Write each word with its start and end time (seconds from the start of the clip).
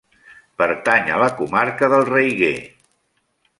Pertany 0.61 1.11
a 1.11 1.19
la 1.25 1.29
comarca 1.43 1.91
del 1.93 2.09
Raiguer. 2.11 2.53